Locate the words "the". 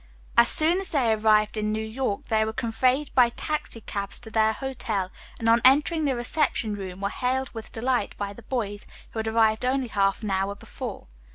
6.05-6.15, 8.33-8.41